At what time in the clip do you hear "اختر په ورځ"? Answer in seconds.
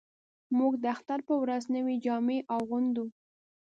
0.95-1.63